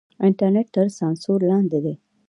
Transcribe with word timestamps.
انټرنېټ 0.27 0.67
تر 0.75 0.87
سانسور 0.97 1.39
لاندې 1.49 1.79
دی. 1.85 1.93